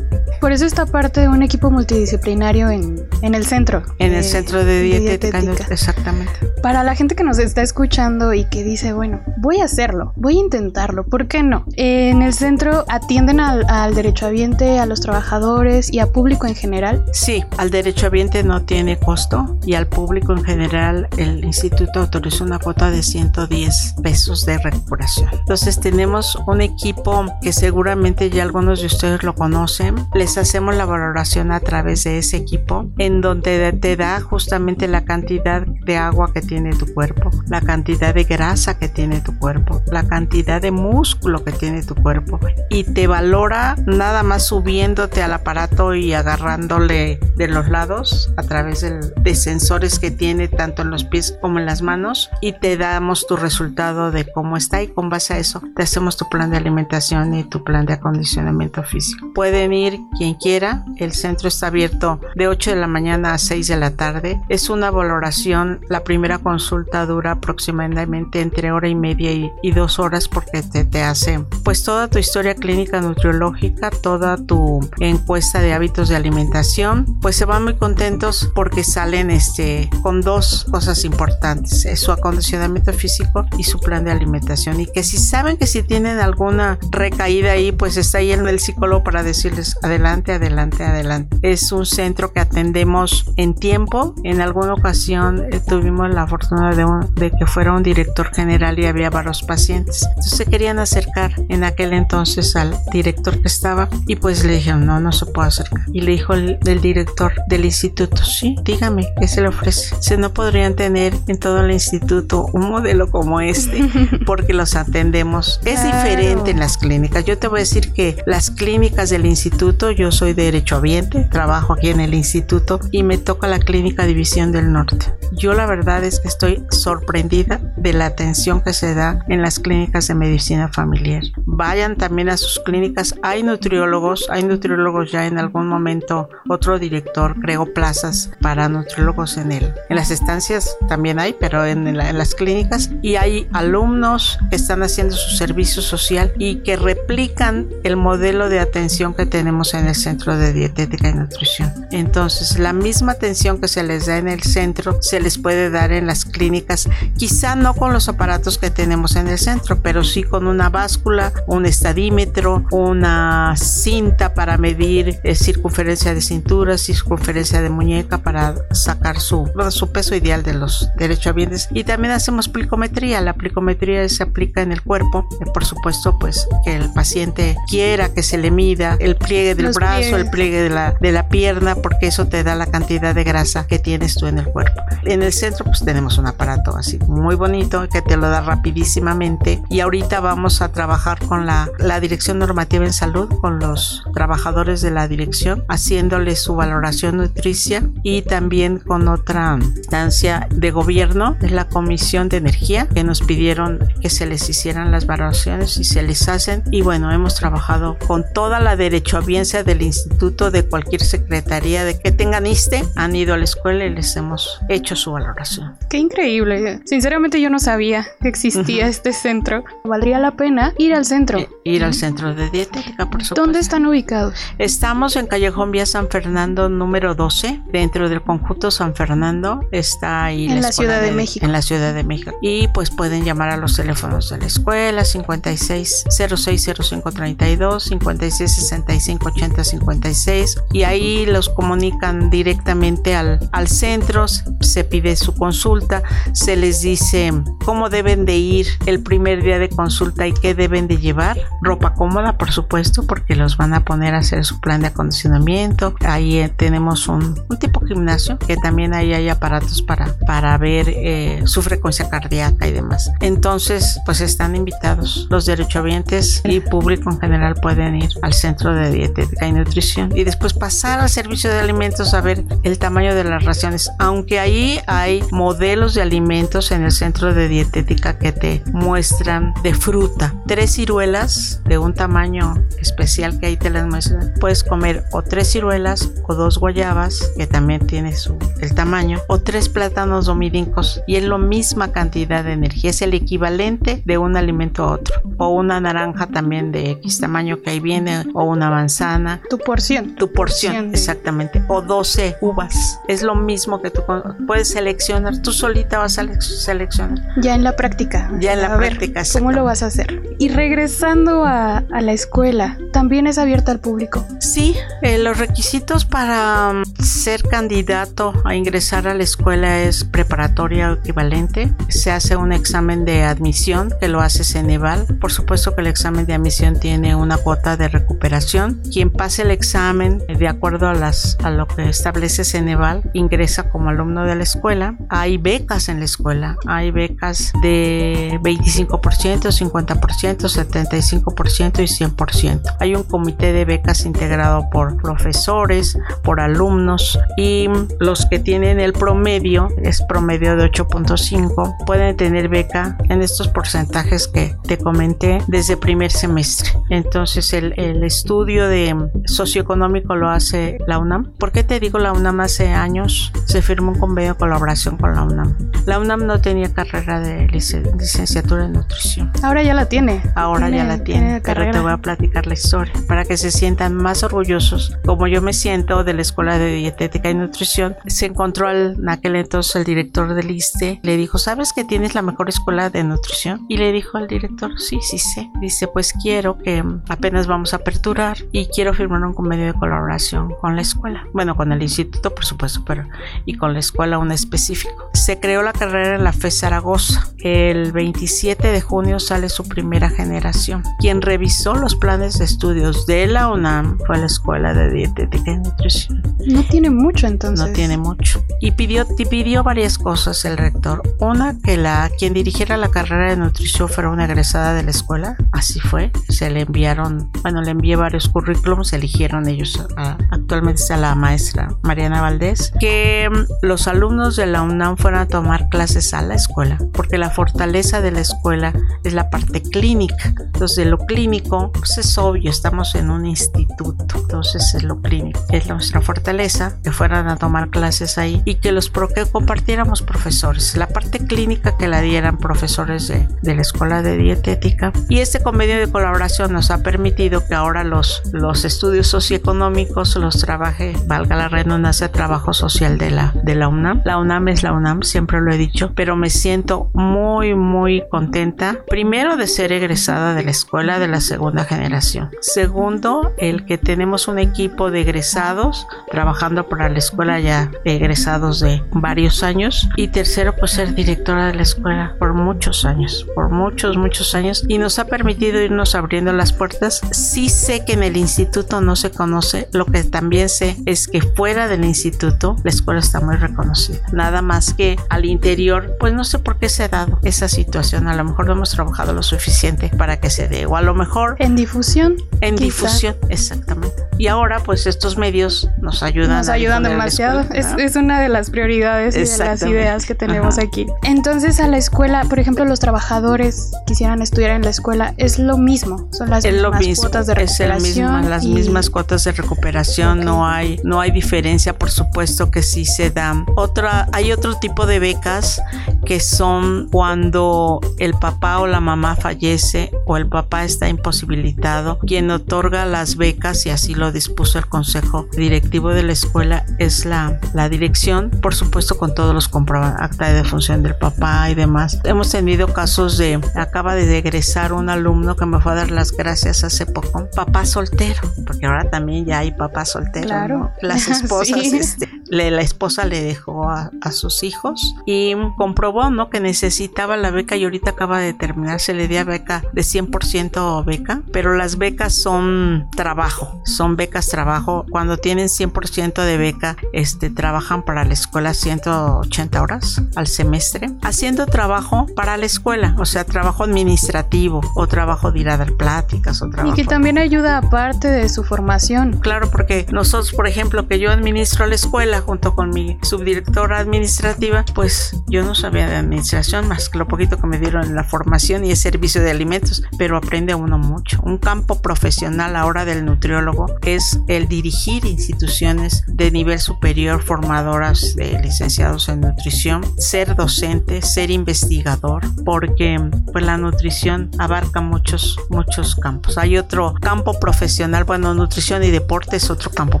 [0.40, 3.82] Por eso está parte de un equipo multidisciplinario en, en el centro.
[3.98, 6.32] En el centro de dietética, exactamente.
[6.62, 10.36] Para la gente que nos está escuchando y que dice, bueno, voy a hacerlo, voy
[10.36, 11.64] a intentarlo, ¿por qué no?
[11.76, 17.04] En el centro atienden al, al derechohabiente, a los trabajadores y a público en general.
[17.12, 22.58] Sí, al derechohabiente no tiene costo y al público en general el instituto autorizó una
[22.58, 25.28] cuota de 110 pesos de recuperación.
[25.32, 29.96] Entonces tenemos un equipo que seguramente ya algunos de ustedes lo conocen.
[30.14, 35.04] Les hacemos la valoración a través de ese equipo en donde te da justamente la
[35.04, 39.82] cantidad de agua que tiene tu cuerpo, la cantidad de grasa que tiene tu cuerpo,
[39.90, 42.38] la cantidad de músculo que tiene tu cuerpo
[42.68, 48.80] y te valora nada más subiéndote al aparato y agarrándole de los lados a través
[48.80, 53.26] de sensores que tiene tanto en los pies como en las manos y te damos
[53.26, 56.56] tu resultado de cómo está y con base a eso te hacemos tu plan de
[56.56, 59.32] alimentación y tu plan de acondicionamiento físico.
[59.34, 63.68] Pueden ir quien quiera, el centro está abierto de 8 de la mañana a 6
[63.68, 64.38] de la tarde.
[64.50, 70.28] Es una valoración, la primera consulta dura aproximadamente entre hora y media y, dos horas
[70.28, 76.10] porque te, te hace pues toda tu historia clínica nutriológica, toda tu encuesta de hábitos
[76.10, 82.00] de alimentación, pues se van muy contentos porque salen este con dos cosas importantes, es
[82.00, 86.18] su acondicionamiento físico y su plan de alimentación y que si saben que si tienen
[86.18, 91.38] alguna recaída ahí, pues está ahí en el psicólogo para decirles adelante adelante, adelante, adelante.
[91.42, 94.14] Es un centro que atendemos en tiempo.
[94.24, 98.86] En alguna ocasión eh, tuvimos la fortuna de, de, que fuera un director general y
[98.86, 100.04] había varios pacientes.
[100.08, 104.84] Entonces se querían acercar en aquel entonces al director que estaba y pues le dijeron,
[104.84, 105.82] no, no se puede acercar.
[105.92, 109.94] Y le dijo el director del instituto, sí, dígame, ¿qué se le ofrece?
[110.00, 113.88] Se no podrían tener en todo el instituto un modelo como este
[114.26, 115.60] porque los atendemos.
[115.64, 117.24] Es diferente en las clínicas.
[117.24, 121.90] Yo te voy a decir que las clínicas del instituto yo soy derechohabiente, trabajo aquí
[121.90, 125.12] en el instituto y me toca la clínica División del Norte.
[125.32, 129.58] Yo la verdad es que estoy sorprendida de la atención que se da en las
[129.58, 131.22] clínicas de medicina familiar.
[131.44, 133.14] Vayan también a sus clínicas.
[133.22, 136.30] Hay nutriólogos, hay nutriólogos ya en algún momento.
[136.48, 139.74] Otro director creó plazas para nutriólogos en él.
[139.90, 142.90] En las estancias también hay, pero en, en las clínicas.
[143.02, 148.60] Y hay alumnos que están haciendo su servicio social y que replican el modelo de
[148.60, 151.86] atención que tenemos en el centro de dietética y nutrición.
[151.90, 155.92] Entonces, la misma atención que se les da en el centro se les puede dar
[155.92, 160.22] en las clínicas, quizá no con los aparatos que tenemos en el centro, pero sí
[160.22, 167.70] con una báscula, un estadímetro, una cinta para medir eh, circunferencia de cintura, circunferencia de
[167.70, 171.68] muñeca para sacar su, su peso ideal de los derechohabientes.
[171.72, 173.20] Y también hacemos plicometría.
[173.20, 178.12] La plicometría se aplica en el cuerpo, eh, por supuesto, pues que el paciente quiera
[178.12, 181.74] que se le mida el pliegue del brazo, el pliegue de la, de la pierna,
[181.74, 184.82] porque eso te da la cantidad de grasa que tienes tú en el cuerpo.
[185.04, 189.62] En el centro pues tenemos un aparato así muy bonito que te lo da rapidísimamente.
[189.70, 194.82] Y ahorita vamos a trabajar con la, la Dirección Normativa en Salud, con los trabajadores
[194.82, 201.52] de la dirección, haciéndoles su valoración nutricia y también con otra instancia de gobierno, es
[201.52, 206.02] la Comisión de Energía, que nos pidieron que se les hicieran las valoraciones y se
[206.02, 206.62] les hacen.
[206.70, 212.10] Y bueno, hemos trabajado con toda la derechohabiencia del instituto, de cualquier secretaría, de que
[212.10, 215.76] tengan ISTE, han ido a la escuela y les hemos hecho su valoración.
[215.88, 216.80] Qué increíble.
[216.86, 219.62] Sinceramente yo no sabía que existía este centro.
[219.84, 221.38] Valdría la pena ir al centro.
[221.38, 223.34] Eh, ir al centro de dietética, por supuesto.
[223.36, 224.34] ¿Dónde están ubicados?
[224.58, 229.68] Estamos en Callejón Vía San Fernando número 12, dentro del conjunto San Fernando.
[229.70, 231.46] Está ahí en la, Ciudad de, México.
[231.46, 232.32] En la Ciudad de México.
[232.42, 239.49] Y pues pueden llamar a los teléfonos de la escuela 56 060532 56 65 80
[239.64, 246.82] 56 y ahí los comunican directamente al, al centro, se pide su consulta, se les
[246.82, 247.32] dice
[247.64, 251.94] cómo deben de ir el primer día de consulta y qué deben de llevar, ropa
[251.94, 256.38] cómoda por supuesto porque los van a poner a hacer su plan de acondicionamiento, ahí
[256.38, 261.42] eh, tenemos un, un, tipo gimnasio que también ahí hay aparatos para, para ver eh,
[261.44, 263.10] su frecuencia cardíaca y demás.
[263.20, 268.90] Entonces pues están invitados los derechohabientes y público en general pueden ir al centro de
[268.90, 273.24] dietética y nutrición y después pasar al servicio de alimentos a ver el tamaño de
[273.24, 278.62] las raciones, aunque ahí hay modelos de alimentos en el centro de dietética que te
[278.72, 284.32] muestran de fruta, tres ciruelas de un tamaño especial que ahí te las muestran.
[284.40, 289.40] Puedes comer o tres ciruelas o dos guayabas, que también tiene su el tamaño, o
[289.40, 294.36] tres plátanos dominicos y es la misma cantidad de energía, es el equivalente de un
[294.36, 298.70] alimento a otro, o una naranja también de X tamaño que ahí viene, o una
[298.70, 299.29] manzana.
[299.48, 300.14] Tu porción.
[300.16, 304.02] Tu porción, exactamente, o 12 uvas, es lo mismo que tú
[304.46, 307.18] puedes seleccionar, tú solita vas a seleccionar.
[307.36, 308.30] Ya en la práctica.
[308.40, 309.22] Ya en la práctica.
[309.32, 310.22] ¿Cómo lo vas a hacer?
[310.38, 314.24] Y regresando a, la escuela, ¿también es abierta al público?
[314.40, 320.90] Sí, eh, los requisitos para um, ser candidato a ingresar a la escuela es preparatoria
[320.90, 321.72] o equivalente.
[321.88, 325.06] Se hace un examen de admisión que lo hace Ceneval.
[325.20, 328.82] Por supuesto que el examen de admisión tiene una cuota de recuperación.
[328.92, 333.90] Quien pase el examen de acuerdo a, las, a lo que establece Ceneval ingresa como
[333.90, 334.96] alumno de la escuela.
[335.08, 336.56] Hay becas en la escuela.
[336.66, 342.76] Hay becas de 25%, 50%, 75% y 100%.
[342.80, 348.94] Hay un comité de becas integrado por profesores, por alumnos y los que tienen el
[348.94, 355.76] promedio, es promedio de 8.5, pueden tener beca en estos porcentajes que te comenté desde
[355.76, 356.70] primer semestre.
[356.88, 361.32] Entonces el, el estudio de socioeconómico lo hace la UNAM.
[361.38, 363.30] ¿Por qué te digo la UNAM hace años?
[363.44, 365.54] Se firmó un convenio de colaboración con la UNAM.
[365.84, 369.30] La UNAM no tenía carrera de licenciatura en nutrición.
[369.42, 370.22] Ahora ya la tiene.
[370.34, 372.69] Ahora ya la tiene, pero te voy a platicar la historia
[373.08, 377.30] para que se sientan más orgullosos, como yo me siento de la Escuela de Dietética
[377.30, 377.96] y Nutrición.
[378.06, 382.22] Se encontró en aquel entonces el director del ISTE, le dijo, ¿sabes que tienes la
[382.22, 383.66] mejor escuela de nutrición?
[383.68, 385.50] Y le dijo al director, sí, sí sé.
[385.60, 390.54] Dice, pues quiero que apenas vamos a aperturar y quiero firmar un convenio de colaboración
[390.60, 391.26] con la escuela.
[391.32, 393.06] Bueno, con el instituto, por supuesto, pero
[393.44, 395.10] y con la escuela un específico.
[395.14, 397.32] Se creó la carrera en la FE Zaragoza.
[397.38, 400.82] El 27 de junio sale su primera generación.
[400.98, 405.56] Quien revisó los planes de estudios de la UNAM fue la Escuela de Dietética y
[405.60, 406.22] Nutrición.
[406.46, 407.66] No tiene mucho entonces.
[407.66, 408.44] No tiene mucho.
[408.60, 411.00] Y pidió, pidió varias cosas el rector.
[411.20, 415.38] Una, que la quien dirigiera la carrera de nutrición fuera una egresada de la escuela.
[415.52, 416.12] Así fue.
[416.28, 419.82] Se le enviaron, bueno, le envié varios currículums, eligieron ellos
[420.30, 425.28] actualmente está la maestra Mariana Valdés, que mm, los alumnos de la UNAM fueran a
[425.28, 430.34] tomar clases a la escuela, porque la fortaleza de la escuela es la parte clínica.
[430.38, 435.40] Entonces, de lo clínico, pues es obvio, estamos en un instituto, entonces es lo clínico,
[435.50, 440.76] es nuestra fortaleza, que fueran a tomar clases ahí y que los que compartiéramos profesores,
[440.76, 444.92] la parte clínica que la dieran profesores de, de la escuela de dietética.
[445.08, 450.38] Y este convenio de colaboración nos ha permitido que ahora los, los estudios socioeconómicos los
[450.38, 454.02] trabaje, valga la redundancia, trabajo social de la, de la UNAM.
[454.04, 458.78] La UNAM es la UNAM, siempre lo he dicho, pero me siento muy, muy contenta.
[458.88, 462.30] Primero de ser egresada de la escuela de la segunda generación.
[462.40, 468.82] Segundo, el que tenemos un equipo de egresados trabajando para la escuela ya egresados de
[468.92, 469.88] varios años.
[469.96, 474.64] Y tercero, pues ser directora de la escuela por muchos años, por muchos, muchos años.
[474.68, 477.00] Y nos ha permitido irnos abriendo las puertas.
[477.12, 481.20] Sí sé que en el instituto no se conoce, lo que también sé es que
[481.20, 484.00] fuera del instituto la escuela está muy reconocida.
[484.12, 488.08] Nada más que al interior, pues no sé por qué se ha dado esa situación.
[488.08, 490.66] A lo mejor no hemos trabajado lo suficiente para que se dé.
[490.66, 491.36] O a lo mejor...
[491.38, 492.16] En difusión.
[492.40, 494.02] En difusión, exactamente.
[494.18, 496.38] Y ahora, pues estos medios nos ayudan.
[496.38, 497.44] Nos ayudan demasiado.
[497.52, 500.86] es, una de las prioridades y de las ideas que tenemos aquí.
[501.02, 505.58] Entonces, a la escuela, por ejemplo, los trabajadores quisieran estudiar en la escuela, es lo
[505.58, 506.08] mismo.
[506.12, 507.70] Son las mismas cuotas de recuperación.
[507.70, 510.20] Es el mismo, las mismas cuotas de recuperación.
[510.20, 513.46] No hay, no hay diferencia, por supuesto que sí se dan.
[513.56, 515.62] Otra, hay otro tipo de becas
[516.04, 521.98] que son cuando el papá o la mamá fallece o el papá está imposibilitado.
[522.00, 527.04] Quien otorga las becas y así lo dispuso el consejo directivo de la escuela es
[527.04, 531.54] la, la dirección, por supuesto con todos los comprobantes, acta de defunción del papá y
[531.54, 532.00] demás.
[532.04, 536.12] Hemos tenido casos de, acaba de egresar un alumno que me fue a dar las
[536.12, 540.26] gracias hace poco, papá soltero, porque ahora también ya hay papá soltero.
[540.26, 540.72] Claro.
[540.82, 546.30] Las esposas, este, la esposa le dejó a, a, sus hijos y comprobó ¿no?
[546.30, 550.84] que necesitaba la beca y ahorita acaba de terminar, se le dio beca de 100%
[550.84, 554.84] beca, pero las becas son trabajo, son becas trabajo.
[554.90, 561.46] Cuando tienen 100% de beca, este, trabajan para la escuela 180 horas al semestre, haciendo
[561.46, 566.42] trabajo para la escuela, o sea, trabajo administrativo o trabajo de ir a dar pláticas
[566.42, 566.74] o trabajo.
[566.74, 569.18] Y que también ayuda aparte de su formación.
[569.20, 574.64] Claro, porque nosotros, por ejemplo, que yo administro la escuela junto con mi subdirectora administrativa,
[574.74, 578.04] pues yo no sabía de administración más que lo poquito que me dieron en la
[578.04, 581.20] formación y el servicio de alimentos, pero aprende uno mucho.
[581.22, 582.09] Un campo profesional
[582.56, 589.82] ahora del nutriólogo es el dirigir instituciones de nivel superior formadoras de licenciados en nutrición,
[589.98, 592.98] ser docente, ser investigador, porque
[593.32, 596.36] pues la nutrición abarca muchos muchos campos.
[596.38, 600.00] Hay otro campo profesional, bueno, nutrición y deporte es otro campo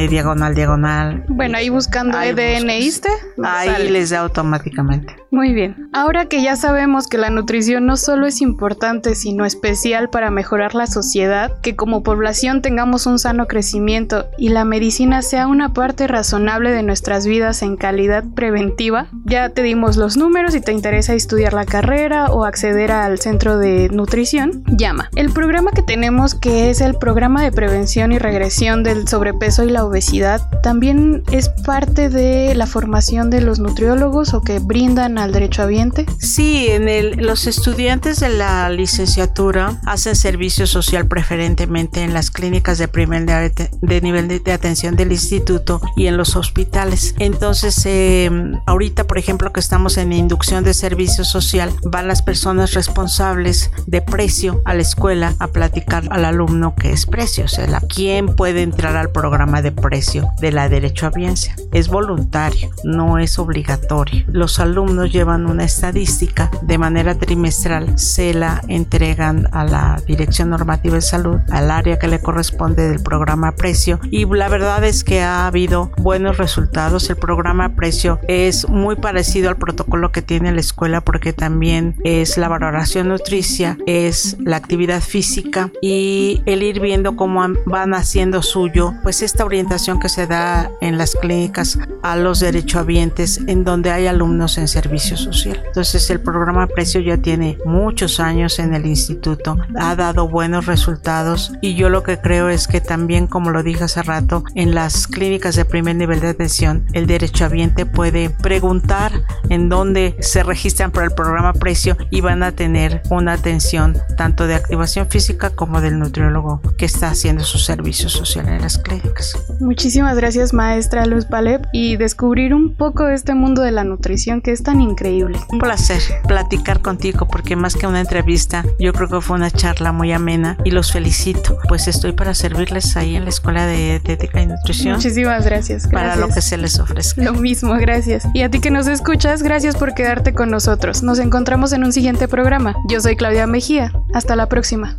[0.10, 0.97] diagonal diagonal.
[1.28, 3.10] Bueno, ahí buscando EDNiste.
[3.44, 5.16] Ahí les da automáticamente.
[5.32, 5.90] Muy bien.
[5.94, 10.74] Ahora que ya sabemos que la nutrición no solo es importante, sino especial para mejorar
[10.74, 16.08] la sociedad, que como población tengamos un sano crecimiento y la medicina sea una parte
[16.08, 21.14] razonable de nuestras vidas en calidad preventiva, ya te dimos los números si te interesa
[21.14, 25.10] estudiar la carrera o acceder al centro de nutrición, llama.
[25.16, 29.70] El programa que tenemos que es el programa de prevención y regresión del sobrepeso y
[29.70, 30.87] la obesidad también
[31.32, 36.06] es parte de la formación de los nutriólogos o que brindan al derecho ambiente.
[36.20, 42.78] Sí, en el, los estudiantes de la licenciatura hacen servicio social preferentemente en las clínicas
[42.78, 47.16] de primer de, nivel de, atención del instituto y en los hospitales.
[47.20, 52.74] Entonces, em, ahorita, por ejemplo, que estamos en inducción de servicio social, van las personas
[52.74, 57.82] responsables de precio a la escuela a platicar al alumno que es precio, o sea,
[57.94, 61.56] quién puede entrar al programa de precio de la derecho a biencia.
[61.72, 64.26] Es voluntario, no es obligatorio.
[64.28, 70.96] Los alumnos llevan una estadística de manera trimestral, se la entregan a la Dirección Normativa
[70.96, 75.22] de Salud, al área que le corresponde del programa precio y la verdad es que
[75.22, 77.10] ha habido buenos resultados.
[77.10, 82.38] El programa precio es muy parecido al protocolo que tiene la escuela porque también es
[82.38, 88.94] la valoración nutricia, es la actividad física y el ir viendo cómo van haciendo suyo,
[89.04, 94.08] pues esta orientación que se da en las clínicas a los derechohabientes en donde hay
[94.08, 95.62] alumnos en servicio social.
[95.66, 101.54] Entonces el programa Precio ya tiene muchos años en el instituto, ha dado buenos resultados
[101.62, 105.08] y yo lo que creo es que también, como lo dije hace rato, en las
[105.08, 109.12] clínicas de primer nivel de atención, el derechohabiente puede preguntar
[109.50, 114.48] en dónde se registran para el programa Precio y van a tener una atención tanto
[114.48, 119.38] de activación física como del nutriólogo que está haciendo su servicio social en las clínicas.
[119.60, 124.42] Muchísimas gracias maestra Luz Palep y descubrir un poco de este mundo de la nutrición
[124.42, 125.40] que es tan increíble.
[125.50, 129.92] Un placer platicar contigo porque más que una entrevista yo creo que fue una charla
[129.92, 134.42] muy amena y los felicito pues estoy para servirles ahí en la escuela de dietética
[134.42, 134.96] y nutrición.
[134.96, 136.16] Muchísimas gracias, gracias.
[136.16, 137.22] Para lo que se les ofrezca.
[137.22, 138.28] Lo mismo, gracias.
[138.34, 141.04] Y a ti que nos escuchas, gracias por quedarte con nosotros.
[141.04, 142.76] Nos encontramos en un siguiente programa.
[142.90, 143.94] Yo soy Claudia Mejía.
[144.14, 144.98] Hasta la próxima.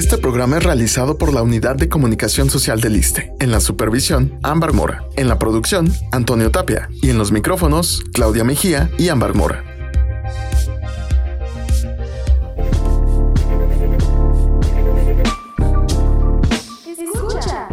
[0.00, 3.34] Este programa es realizado por la Unidad de Comunicación Social del ISTE.
[3.38, 5.04] En la supervisión, Ámbar Mora.
[5.14, 6.88] En la producción, Antonio Tapia.
[7.02, 9.62] Y en los micrófonos, Claudia Mejía y Ámbar Mora.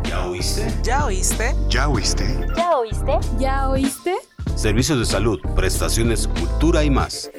[0.04, 0.68] ¿Ya oíste?
[0.84, 1.56] ¿Ya oíste?
[1.70, 2.46] ¿Ya oíste?
[2.58, 3.20] ¿Ya oíste?
[3.40, 4.16] ¿Ya oíste?
[4.58, 7.32] Servicios de salud, prestaciones, cultura y más.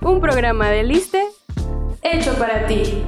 [0.00, 1.22] Un programa de Liste
[2.02, 3.04] hecho para ti.